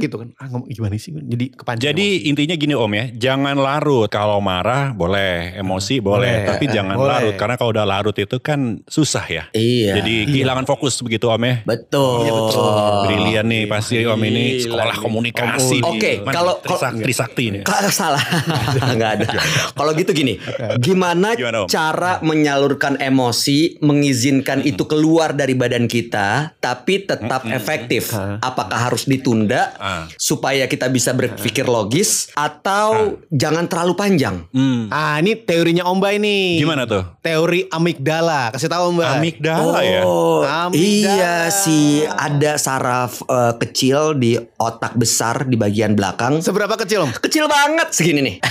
Gitu 0.00 0.16
kan. 0.16 0.28
Ah, 0.34 0.46
ngomong 0.46 0.66
gimana 0.66 0.94
sih? 0.94 1.10
Jadi 1.10 1.50
kepancing. 1.50 1.80
emosi. 1.80 1.88
Jadi 1.88 2.06
intinya 2.26 2.54
gini 2.54 2.72
Om 2.72 2.92
ya, 2.92 3.04
jangan 3.12 3.56
larut. 3.56 4.08
Kalau 4.08 4.38
marah 4.38 4.90
boleh, 4.90 5.54
emosi 5.54 5.98
boleh, 5.98 6.06
Boleh. 6.34 6.48
tapi 6.48 6.64
Eh, 6.64 6.72
jangan 6.72 6.94
boleh. 6.94 7.10
larut 7.12 7.34
karena 7.34 7.54
kalau 7.54 7.70
udah 7.70 7.84
larut 7.84 8.14
itu 8.14 8.36
kan 8.38 8.60
susah 8.84 9.24
ya. 9.24 9.44
Iya. 9.50 9.98
Jadi 9.98 10.14
kehilangan 10.28 10.64
fokus 10.64 10.98
begitu 10.98 11.26
Om 11.26 11.42
ya. 11.42 11.54
betul. 11.64 12.16
Iya, 12.20 12.32
betul. 12.32 12.72
Brilian 13.04 13.46
nih 13.46 13.62
pasti 13.64 13.96
Om 14.00 14.22
ini 14.22 14.44
sekolah 14.60 14.96
komunikasi. 14.96 15.78
Oke, 15.80 16.12
Mana 16.20 16.34
kalau- 16.34 16.58
Trisak- 16.58 16.92
kalau- 16.92 17.04
Trisakti 17.04 17.42
ini. 17.46 17.58
Kalau 17.60 17.90
salah, 17.90 18.22
nggak 18.96 19.10
ada. 19.16 19.26
Kalau 19.72 19.92
gitu 19.92 20.10
gini, 20.12 20.36
gimana, 20.78 21.34
Gimana, 21.34 21.64
Om? 21.64 21.68
cara 21.68 22.20
menyalurkan 22.20 22.98
emosi, 22.98 23.78
mengizinkan 23.80 24.62
itu 24.62 24.84
keluar 24.84 25.32
dari 25.32 25.52
badan 25.52 25.84
kita, 25.84 26.54
tapi 26.56 27.02
tetap 27.02 27.42
efektif? 27.48 28.12
Apakah 28.38 28.78
harus 28.84 29.04
ditunda 29.04 29.74
Ah. 29.88 30.04
supaya 30.20 30.68
kita 30.68 30.92
bisa 30.92 31.16
berpikir 31.16 31.64
logis 31.64 32.28
atau 32.36 33.16
jangan 33.32 33.64
terlalu 33.64 33.96
panjang. 33.96 34.44
Hmm. 34.52 34.92
Ah, 34.92 35.16
ini 35.16 35.32
teorinya 35.32 35.88
Om 35.88 35.96
Bay 35.96 36.20
nih. 36.20 36.60
Gimana 36.60 36.84
tuh? 36.84 37.08
Teori 37.24 37.64
amigdala. 37.72 38.52
Kasih 38.52 38.68
tahu 38.68 38.92
Om 38.92 39.00
Bay. 39.00 39.08
Amigdala 39.08 39.80
ya? 39.80 40.04
Oh, 40.04 40.44
Amigdala. 40.44 40.76
iya 41.16 41.36
sih 41.48 42.04
ada 42.04 42.60
saraf 42.60 43.24
eh, 43.24 43.54
kecil 43.64 44.20
di 44.20 44.36
otak 44.60 44.92
besar 45.00 45.48
di 45.48 45.56
bagian 45.56 45.96
belakang. 45.96 46.44
Seberapa 46.44 46.76
kecil 46.76 47.08
Om? 47.08 47.16
Kecil 47.24 47.48
banget 47.48 47.88
segini 47.96 48.20
nih. 48.20 48.36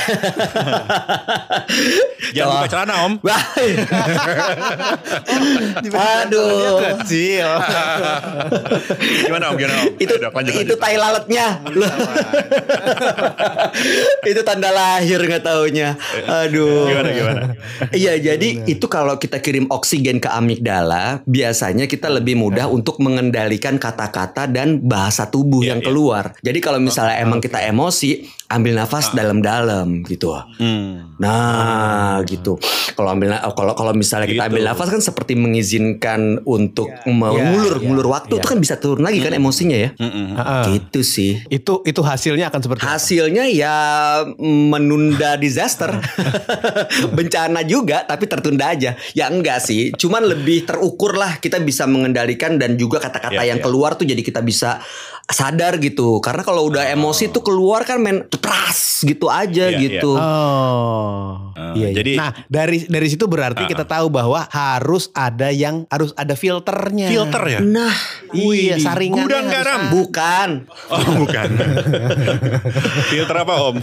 Jangan 2.36 2.53
buka 2.58 2.67
celana 2.70 2.96
om. 3.06 3.13
Aduh. 6.17 6.79
Kecil. 6.82 7.48
Gimana 9.27 9.46
om? 9.53 9.56
Gimana 9.58 9.75
om? 9.86 9.88
itu 9.98 10.13
dok, 10.17 10.34
lanjut, 10.34 10.53
itu 10.53 10.62
lanjut. 10.74 10.77
tai 10.79 10.96
lalatnya 11.17 11.47
itu 14.24 14.41
tanda 14.43 14.69
lahir 14.69 15.19
nggak 15.19 15.43
taunya 15.43 15.95
aduh 16.24 16.88
Gimana, 16.88 17.09
gimana? 17.12 17.41
iya 17.91 18.15
jadi 18.15 18.63
itu 18.65 18.86
kalau 18.86 19.15
kita 19.15 19.39
kirim 19.39 19.65
oksigen 19.69 20.19
ke 20.19 20.27
amigdala 20.29 21.21
biasanya 21.25 21.86
kita 21.86 22.07
lebih 22.07 22.38
mudah 22.38 22.67
untuk 22.67 23.00
mengendalikan 23.00 23.75
kata-kata 23.77 24.45
dan 24.45 24.79
bahasa 24.79 25.25
tubuh 25.25 25.59
Iya, 25.59 25.67
yang 25.67 25.79
iya. 25.81 25.86
keluar 25.88 26.24
jadi 26.39 26.57
kalau 26.59 26.77
misalnya 26.77 27.17
emang 27.17 27.39
kita 27.39 27.57
emosi 27.63 28.27
ambil 28.47 28.77
nafas 28.77 29.12
dalam-dalam 29.12 30.03
gitu 30.05 30.29
Hmm. 30.59 31.15
Nah, 31.17 32.19
gitu. 32.24 32.59
Kalau 32.91 33.09
ambil 33.09 33.31
kalau 33.55 33.71
kalau 33.74 33.89
misalnya 33.91 34.27
kita 34.27 34.43
Gitu. 34.43 34.50
ambil 34.51 34.62
nafas 34.65 34.88
kan 34.89 35.00
seperti 35.00 35.33
mengizinkan 35.33 36.38
untuk 36.43 36.86
mengulur 37.05 37.74
ya, 37.74 37.81
ngulur 37.81 38.05
waktu 38.12 38.36
ya. 38.36 38.38
itu 38.38 38.45
kan 38.45 38.57
bisa 38.59 38.75
turun 38.75 39.01
lagi 39.01 39.17
kan 39.17 39.31
emosinya 39.31 39.74
ya. 39.74 39.89
Mm-mm. 39.95 40.36
Heeh. 40.36 40.62
Gitu 40.75 41.00
sih. 41.08 41.40
Itu 41.48 41.80
itu 41.82 42.04
hasilnya 42.04 42.52
akan 42.52 42.60
seperti 42.60 42.82
apa? 42.84 42.92
Hasilnya 42.94 43.44
ya 43.48 43.76
menunda 44.38 45.36
disaster. 45.36 45.96
Bencana 47.18 47.64
juga 47.64 48.04
tapi 48.04 48.28
tertunda 48.28 48.70
aja. 48.70 49.00
Ya 49.12 49.26
enggak 49.28 49.64
sih, 49.64 49.96
cuman 49.96 50.28
lebih 50.28 50.68
terukur 50.68 51.16
lah 51.16 51.40
kita 51.40 51.58
bisa 51.60 51.88
mengendalikan 51.88 52.60
dan 52.60 52.76
juga 52.76 53.00
kata-kata 53.00 53.40
Ya, 53.40 53.54
yang 53.54 53.60
ya. 53.62 53.64
keluar 53.64 53.94
tuh 53.94 54.04
jadi 54.04 54.20
kita 54.20 54.42
bisa 54.42 54.82
sadar 55.24 55.78
gitu. 55.78 56.20
Karena 56.20 56.42
kalau 56.42 56.68
udah 56.68 56.88
emosi 56.88 57.30
tuh 57.30 57.44
keluar 57.44 57.84
kan 57.84 58.00
main 58.00 58.26
pras 58.38 59.02
gitu 59.02 59.28
aja 59.28 59.70
Ya, 59.70 59.76
ya. 59.76 59.80
gitu. 59.80 60.16
Oh, 60.18 61.47
Ah, 61.58 61.74
iya, 61.74 61.90
iya. 61.90 61.96
jadi- 61.96 62.16
nah 62.16 62.30
dari 62.46 62.86
dari 62.86 63.08
situ 63.08 63.26
berarti 63.26 63.66
Ah. 63.66 63.68
kita 63.68 63.82
tahu 63.84 64.08
bahwa 64.08 64.46
harus 64.46 65.10
ada 65.12 65.50
yang 65.50 65.84
harus 65.88 66.14
ada 66.14 66.34
filternya. 66.34 67.10
Filter 67.10 67.44
ya? 67.48 67.60
Nah, 67.60 67.96
Iya, 68.30 68.78
saringannya 68.78 69.24
Gudang 69.24 69.46
harus 69.46 69.56
garam. 69.58 69.80
ada. 69.80 69.90
bukan. 69.90 70.50
Oh 70.88 71.06
bukan. 71.18 71.48
Filter 73.12 73.38
apa 73.38 73.54
om? 73.64 73.76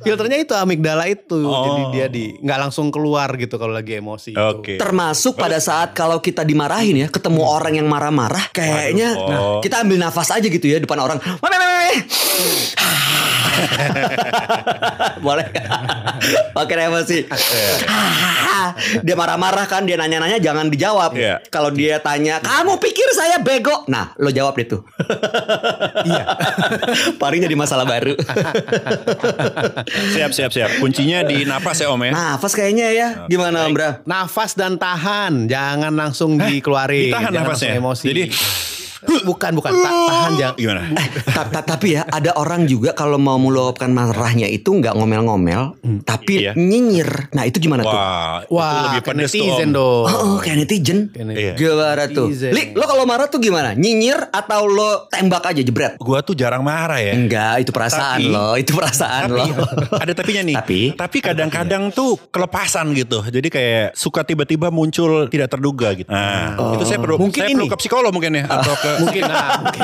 Filternya 0.00 0.38
itu 0.38 0.54
amigdala 0.54 1.04
itu. 1.04 1.36
Oh. 1.42 1.66
Jadi 1.66 1.82
dia 1.92 2.06
di 2.08 2.32
nggak 2.36 2.58
langsung 2.60 2.88
keluar 2.88 3.28
gitu 3.34 3.54
kalau 3.54 3.70
lagi 3.70 3.94
emosi. 3.94 4.32
itu. 4.32 4.40
Oke. 4.40 4.74
Termasuk 4.76 5.36
pada 5.36 5.58
saat 5.58 5.92
kalau 5.92 6.18
kita 6.18 6.40
dimarahin 6.42 6.96
ya, 6.96 7.08
ketemu 7.08 7.42
orang 7.42 7.74
yang 7.74 7.84
marah-marah, 7.84 8.48
kayaknya 8.50 9.12
Waduh, 9.12 9.28
nah, 9.28 9.40
oh. 9.40 9.60
kita 9.60 9.82
ambil 9.82 9.98
nafas 10.00 10.30
aja 10.30 10.46
gitu 10.46 10.64
ya 10.64 10.78
depan 10.78 10.96
orang. 10.96 11.18
Boleh 15.24 15.46
Pakai 16.54 16.86
emosi. 16.88 17.18
dia 19.04 19.14
marah-marah 19.14 19.66
kan, 19.66 19.84
dia 19.84 19.98
nanya-nanya 19.98 20.38
jangan 20.40 20.70
dijawab. 20.70 21.12
Iya. 21.14 21.42
Kalau 21.50 21.68
dia 21.68 21.98
tanya, 22.00 22.40
"Kamu 22.40 22.78
pikir 22.78 23.08
saya 23.12 23.42
bego?" 23.42 23.84
Nah, 23.90 24.14
lo 24.16 24.30
jawab 24.30 24.56
deh 24.56 24.66
tuh. 24.66 24.82
Iya. 26.06 26.24
Paling 27.22 27.44
jadi 27.44 27.56
masalah 27.58 27.84
baru. 27.84 28.14
Siap 30.14 30.30
siap 30.32 30.50
siap. 30.50 30.70
Kuncinya 30.80 31.26
di 31.26 31.44
napas 31.44 31.82
ya 31.82 31.90
om 31.90 32.00
ya. 32.00 32.12
Nafas 32.14 32.52
kayaknya 32.54 32.88
ya. 32.94 33.08
Gimana, 33.26 33.66
Om 33.68 33.74
Bra? 33.74 33.90
Nafas 34.04 34.54
dan 34.54 34.78
tahan, 34.78 35.50
jangan 35.50 35.92
langsung 35.92 36.38
dikeluarin. 36.38 37.10
ditahan 37.12 37.30
jangan 37.34 37.48
nafasnya? 37.50 37.72
emosi. 37.78 38.04
Jadi- 38.06 38.28
bukan 39.22 39.50
bukan 39.54 39.72
Ta- 39.72 39.84
tahan 40.08 40.32
jangan. 40.34 40.54
Gimana? 40.54 40.80
Ta- 41.26 41.48
ta- 41.50 41.66
tapi 41.66 41.94
ya 41.94 42.02
ada 42.04 42.34
orang 42.34 42.64
juga 42.64 42.92
kalau 42.92 43.16
mau 43.16 43.36
meluapkan 43.36 43.88
marahnya 43.88 44.46
itu 44.46 44.70
nggak 44.70 44.94
ngomel-ngomel, 44.94 45.76
tapi 46.02 46.42
Iya. 46.42 46.52
nyinyir. 46.54 47.30
Nah 47.30 47.44
itu 47.44 47.58
gimana 47.58 47.82
tuh? 47.82 47.92
Wah, 47.92 48.34
itu 48.40 48.54
Wah, 48.54 48.72
lebih 48.90 49.00
pedes 49.04 49.30
netizen 49.30 49.70
dong. 49.70 50.04
Oh, 50.04 50.16
oh, 50.26 50.36
kayak 50.38 50.56
netizen. 50.60 50.98
Iya. 51.14 51.54
Gimana 51.54 52.04
tuh? 52.06 52.26
Lik, 52.30 52.72
lo 52.72 52.84
kalau 52.84 53.04
marah 53.04 53.26
tuh 53.26 53.38
gimana? 53.38 53.72
Nyinyir 53.72 54.28
atau 54.28 54.64
lo 54.64 54.90
tembak 55.08 55.44
aja 55.44 55.60
jebret? 55.60 55.96
Gua 55.96 56.20
tuh 56.20 56.32
jarang 56.32 56.60
marah 56.60 56.98
ya. 56.98 57.12
Enggak, 57.14 57.60
itu 57.60 57.70
perasaan 57.70 58.18
Tapi- 58.18 58.30
lo, 58.30 58.48
itu 58.54 58.72
perasaan 58.72 59.28
Tapi 59.28 59.40
lo. 59.50 59.64
ada 60.02 60.12
tapinya 60.12 60.42
nih. 60.42 60.56
Tapi? 60.56 60.80
tapi 60.94 61.18
kadang-kadang 61.20 61.90
tuh 61.90 62.16
kelepasan 62.28 62.92
gitu. 62.92 63.20
Jadi 63.22 63.48
kayak 63.48 63.86
suka 63.94 64.22
tiba-tiba 64.22 64.68
muncul 64.68 65.28
tidak 65.28 65.48
terduga 65.48 65.92
gitu. 65.92 66.08
Nah, 66.08 66.74
itu 66.74 66.84
saya 66.84 66.98
perlu 66.98 67.16
Mungkin 67.16 67.36
saya 67.36 67.50
ini. 67.50 67.56
perlu 67.56 67.68
ke 67.68 67.78
psikolog 67.78 68.10
mungkin 68.10 68.32
ya 68.34 68.44
atau 68.46 68.74
ke 68.74 68.90
Mungkin 68.96 69.22
nah, 69.24 69.48
mungkin 69.60 69.80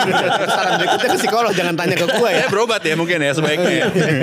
saran 0.47 0.73
berikutnya 0.77 1.09
ke 1.09 1.19
psikolog 1.19 1.53
jangan 1.53 1.75
tanya 1.75 1.95
ke 1.95 2.07
gue 2.07 2.29
ya. 2.29 2.39
saya 2.41 2.49
berobat 2.49 2.81
ya 2.81 2.95
mungkin 2.95 3.19
ya 3.19 3.33
sebaiknya 3.33 3.73
ya. 3.73 3.85
Eh, 3.91 4.23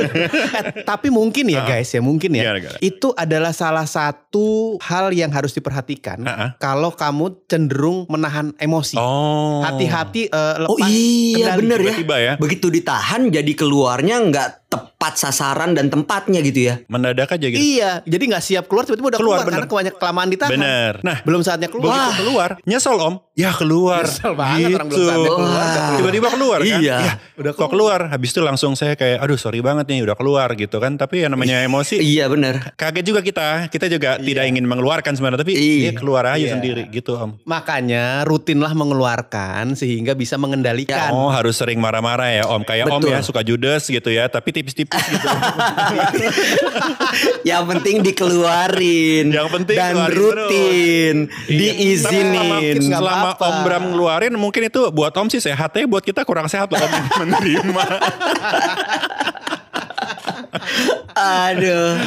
tapi 0.83 1.07
mungkin 1.09 1.45
ya 1.47 1.61
guys 1.63 1.89
ya 1.89 1.99
mungkin 1.99 2.31
ya 2.31 2.51
itu 2.79 3.11
adalah 3.13 3.51
salah 3.51 3.85
satu 3.85 4.77
hal 4.79 5.11
yang 5.11 5.29
harus 5.29 5.51
diperhatikan 5.51 6.21
Ha-ha. 6.21 6.45
kalau 6.57 6.91
kamu 6.91 7.43
cenderung 7.45 8.05
menahan 8.07 8.53
emosi 8.57 8.95
Oh. 8.97 9.61
hati-hati 9.61 10.27
eh, 10.27 10.55
lepas 10.59 10.69
Oh 10.69 10.77
iya 10.83 11.53
kendali. 11.53 11.59
bener 11.59 11.79
ya. 11.81 11.93
ya. 12.17 12.33
Begitu 12.37 12.67
ditahan 12.69 13.29
jadi 13.29 13.51
keluarnya 13.53 14.19
nggak 14.23 14.49
tepat 14.67 15.15
sasaran 15.15 15.71
dan 15.71 15.87
tempatnya 15.87 16.43
gitu 16.43 16.67
ya. 16.67 16.83
Mendadak 16.85 17.31
aja 17.31 17.47
gitu. 17.47 17.55
iya 17.55 18.03
jadi 18.03 18.19
nggak 18.27 18.43
siap 18.43 18.65
keluar 18.67 18.83
tiba-tiba 18.83 19.15
udah 19.15 19.19
keluar, 19.19 19.37
Keluar, 19.39 19.47
karena 19.47 19.67
kebanyak 19.67 19.95
kelamaan 19.95 20.27
ditahan 20.27 20.51
Bener. 20.51 20.93
Nah, 21.01 21.17
belum 21.23 21.41
saatnya 21.41 21.69
keluar 21.71 22.11
Begitu 22.11 22.23
keluar, 22.27 22.49
nyesel 22.63 22.97
om. 22.99 23.15
Ya 23.37 23.53
keluar. 23.53 24.03
Nyesel 24.03 24.33
banget 24.33 24.67
orang 24.73 24.87
belum 24.89 24.99
saatnya 24.99 25.31
keluar, 25.31 25.47
keluar. 25.47 25.97
Tiba-tiba 26.01 26.27
keluar 26.33 26.59
kan. 26.59 26.79
Iya. 26.81 26.97
Ya, 26.99 27.13
udah 27.37 27.51
kok 27.53 27.69
keluar. 27.69 27.99
Habis 28.09 28.29
itu 28.33 28.41
langsung 28.41 28.73
saya 28.73 28.97
kayak, 28.97 29.21
aduh 29.21 29.37
sorry 29.37 29.61
banget 29.61 29.85
nih 29.87 30.01
udah 30.03 30.17
keluar 30.17 30.49
gitu 30.57 30.81
kan. 30.81 30.97
Tapi 30.97 31.23
yang 31.23 31.31
namanya 31.31 31.61
emosi. 31.61 32.01
Iya 32.01 32.27
bener. 32.27 32.73
Kaget 32.73 33.05
juga 33.05 33.21
kita. 33.21 33.69
Kita 33.69 33.85
juga 33.87 34.17
tidak 34.17 34.43
ingin 34.43 34.65
mengeluarkan 34.65 35.13
sebenarnya. 35.13 35.45
Tapi 35.45 35.53
Iya. 35.53 35.79
dia 35.79 35.93
keluar 35.95 36.25
aja 36.27 36.41
Iya. 36.41 36.51
sendiri 36.57 36.83
gitu 36.89 37.13
om. 37.15 37.37
makanya 37.45 38.25
rutinlah 38.25 38.73
mengeluarkan 38.73 39.77
sehingga 39.77 40.17
bisa 40.17 40.35
mengendalikan 40.35 41.13
Oh 41.13 41.29
harus 41.29 41.55
sering 41.55 41.77
marah-marah 41.77 42.33
ya 42.33 42.43
om. 42.49 42.65
Kayak 42.65 42.89
om 42.89 42.99
Betul. 42.99 43.13
ya 43.13 43.21
suka 43.21 43.45
judes 43.45 43.85
gitu 43.85 44.09
ya. 44.09 44.25
Tapi 44.27 44.49
tipis-tipis 44.57 44.97
gitu. 44.97 45.27
Yang 47.49 47.63
penting 47.69 47.95
dikeluarin. 48.01 49.29
Yang 49.29 49.49
penting 49.53 49.77
dan 49.77 49.93
rutin, 50.09 51.15
Iya. 51.47 52.01
Tapi 52.01 52.01
selama, 52.01 52.57
diizinin. 52.57 52.81
selama 52.81 53.29
apa-apa. 53.37 53.45
Om 53.45 53.57
Bram 53.61 53.83
ngeluarin 53.93 54.33
mungkin 54.33 54.65
itu 54.65 54.89
buat 54.89 55.13
Om 55.13 55.29
sih 55.29 55.39
sehat 55.39 55.69
ya 55.77 55.85
buat 55.85 56.01
kita 56.01 56.25
kurang 56.25 56.49
sehat 56.49 56.73
loh 56.73 56.81
Om 56.81 56.91
menerima. 57.21 57.85
Aduh. 61.17 61.97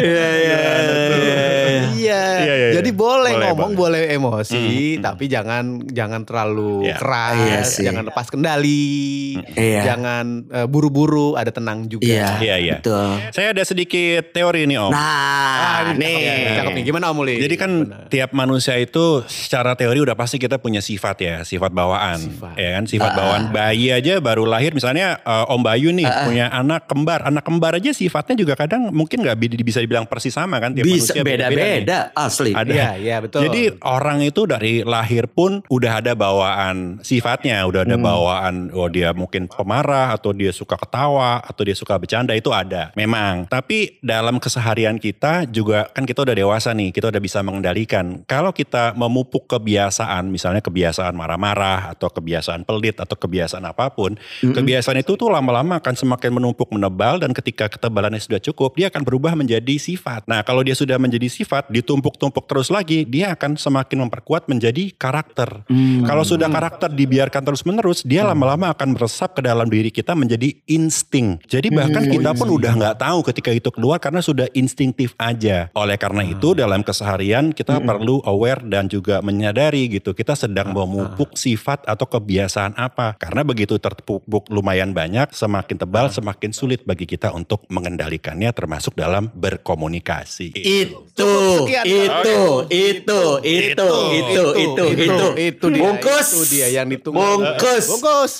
Iya 0.00 0.28
iya. 0.40 1.59
Iya. 1.92 2.22
Iya, 2.40 2.54
iya, 2.56 2.68
Jadi 2.76 2.90
iya. 2.90 2.96
boleh, 2.96 3.32
Boleh, 3.32 3.46
ngomong, 3.48 3.72
boleh. 3.72 4.00
boleh, 4.02 4.14
emosi, 4.14 4.64
tapi 4.98 5.24
jangan 5.26 5.64
jangan 5.84 6.22
terlalu 6.22 6.86
Iya. 6.86 6.96
keras, 6.96 7.36
Iya 7.36 7.60
sih. 7.64 7.84
jangan 7.84 8.02
lepas 8.06 8.26
kendali, 8.28 9.36
Iya. 9.52 9.82
jangan 9.86 10.24
eh, 10.46 10.66
buru-buru, 10.66 11.34
ada 11.34 11.48
tenang 11.48 11.86
juga. 11.86 12.04
Iya. 12.04 12.28
Iya, 12.40 12.56
iya. 12.58 12.76
Betul. 12.78 13.08
Saya 13.30 13.50
ada 13.50 13.62
sedikit 13.62 14.30
teori 14.30 14.64
nih 14.64 14.78
Om. 14.78 14.90
Nah, 14.90 15.82
Cakep 15.82 15.96
nih. 15.96 16.18
Cakep 16.56 16.72
nih. 16.72 16.84
Gimana 16.84 17.04
Om 17.10 17.18
Uli? 17.20 17.36
Jadi 17.38 17.54
kan 17.54 17.70
tiap 18.06 18.30
manusia 18.32 18.74
itu 18.76 19.22
secara 19.26 19.74
teori 19.74 19.98
udah 19.98 20.14
pasti 20.14 20.36
kita 20.36 20.56
punya 20.56 20.80
sifat 20.80 21.16
ya, 21.18 21.36
sifat 21.42 21.70
bawaan. 21.70 22.18
Sifat. 22.18 22.54
Ya 22.56 22.70
kan, 22.74 22.84
sifat 22.84 23.10
bawaan 23.12 23.42
bayi 23.50 23.90
aja 23.90 24.18
baru 24.18 24.44
lahir 24.44 24.72
misalnya 24.72 25.18
eh, 25.20 25.44
Om 25.46 25.60
Bayu 25.60 25.90
nih 25.90 26.06
punya 26.24 26.48
anak 26.48 26.86
kembar. 26.86 27.22
Anak 27.22 27.42
kembar 27.42 27.76
aja 27.76 27.90
sifatnya 27.90 28.34
juga 28.34 28.54
kadang 28.54 28.90
mungkin 28.90 29.20
nggak 29.20 29.36
bi- 29.36 29.62
bisa 29.62 29.78
dibilang 29.78 30.04
persis 30.04 30.30
sama 30.30 30.58
kan 30.58 30.72
tiap 30.72 30.84
Bisa 30.84 31.12
manusia 31.12 31.22
beda-beda 31.22 31.79
beda-beda 31.82 32.12
asli. 32.16 32.52
Ada. 32.52 32.72
Iya, 32.72 32.90
iya, 33.00 33.16
betul. 33.20 33.46
Jadi 33.48 33.62
orang 33.84 34.18
itu 34.24 34.44
dari 34.44 34.82
lahir 34.84 35.26
pun 35.30 35.64
udah 35.66 35.92
ada 36.04 36.12
bawaan 36.12 37.00
sifatnya, 37.00 37.64
udah 37.66 37.84
ada 37.88 37.96
bawaan 37.96 38.70
oh 38.74 38.88
dia 38.88 39.10
mungkin 39.16 39.48
pemarah 39.50 40.14
atau 40.14 40.30
dia 40.36 40.52
suka 40.52 40.76
ketawa 40.76 41.40
atau 41.42 41.62
dia 41.64 41.76
suka 41.76 41.96
bercanda 41.96 42.36
itu 42.36 42.52
ada. 42.52 42.92
Memang. 42.94 43.48
Tapi 43.48 44.00
dalam 44.04 44.38
keseharian 44.38 45.00
kita 45.00 45.48
juga 45.48 45.88
kan 45.90 46.04
kita 46.04 46.22
udah 46.22 46.36
dewasa 46.36 46.70
nih, 46.76 46.92
kita 46.92 47.08
udah 47.08 47.22
bisa 47.22 47.40
mengendalikan. 47.40 48.22
Kalau 48.28 48.52
kita 48.52 48.92
memupuk 48.94 49.48
kebiasaan, 49.50 50.28
misalnya 50.28 50.60
kebiasaan 50.60 51.16
marah-marah 51.16 51.96
atau 51.96 52.12
kebiasaan 52.12 52.66
pelit 52.66 53.00
atau 53.00 53.16
kebiasaan 53.16 53.64
apa 53.64 53.90
pun, 53.90 54.14
kebiasaan 54.42 55.00
itu 55.00 55.16
tuh 55.16 55.32
lama-lama 55.32 55.80
akan 55.80 55.94
semakin 55.96 56.30
menumpuk 56.36 56.68
menebal 56.70 57.18
dan 57.22 57.32
ketika 57.32 57.70
ketebalannya 57.70 58.20
sudah 58.20 58.40
cukup, 58.42 58.76
dia 58.76 58.92
akan 58.92 59.02
berubah 59.06 59.32
menjadi 59.38 59.76
sifat. 59.80 60.26
Nah, 60.26 60.42
kalau 60.44 60.60
dia 60.60 60.76
sudah 60.76 61.00
menjadi 61.00 61.26
sifat, 61.30 61.69
ditumpuk-tumpuk 61.70 62.44
terus 62.50 62.68
lagi, 62.68 63.06
dia 63.06 63.32
akan 63.32 63.54
semakin 63.56 64.06
memperkuat 64.06 64.50
menjadi 64.50 64.90
karakter. 64.94 65.64
Kalau 66.04 66.24
sudah 66.26 66.50
karakter 66.50 66.90
dibiarkan 66.90 67.42
terus-menerus, 67.46 68.02
dia 68.02 68.26
lama-lama 68.26 68.74
akan 68.74 68.98
meresap 68.98 69.38
ke 69.38 69.42
dalam 69.46 69.70
diri 69.70 69.88
kita 69.94 70.18
menjadi 70.18 70.52
insting. 70.66 71.38
Jadi 71.46 71.70
bahkan 71.70 72.10
kita 72.10 72.34
pun 72.34 72.50
udah 72.50 72.72
nggak 72.74 72.96
tahu 73.00 73.18
ketika 73.30 73.50
itu 73.54 73.70
keluar 73.70 74.02
karena 74.02 74.20
sudah 74.20 74.50
instingtif 74.52 75.14
aja. 75.16 75.70
Oleh 75.72 75.96
karena 75.96 76.26
itu 76.26 76.52
dalam 76.52 76.82
keseharian 76.82 77.54
kita 77.54 77.78
perlu 77.80 78.20
aware 78.26 78.66
dan 78.66 78.90
juga 78.90 79.22
menyadari 79.22 79.86
gitu 79.86 80.12
kita 80.12 80.34
sedang 80.34 80.74
memupuk 80.74 81.38
sifat 81.38 81.86
atau 81.86 82.06
kebiasaan 82.06 82.74
apa. 82.74 83.14
Karena 83.16 83.46
begitu 83.46 83.78
terpupuk 83.78 84.50
lumayan 84.50 84.90
banyak, 84.90 85.30
semakin 85.30 85.76
tebal, 85.78 86.10
semakin 86.10 86.50
sulit 86.50 86.82
bagi 86.82 87.06
kita 87.06 87.30
untuk 87.30 87.64
mengendalikannya 87.70 88.50
termasuk 88.50 88.98
dalam 88.98 89.30
berkomunikasi. 89.30 90.58
Itu, 90.58 91.30
Sekian. 91.58 91.84
itu, 91.86 92.40
itu, 92.70 93.22
itu, 93.42 93.90
itu, 94.20 94.44
itu, 94.54 94.84
itu, 94.94 95.26
itu 95.34 95.66
dia, 95.70 95.82
Bungkus. 95.82 96.28
itu 96.30 96.40
dia 96.50 96.66
yang 96.70 96.86
ditunggu. 96.86 97.18
Bungkus. 97.18 97.84
Bungkus. 97.90 98.32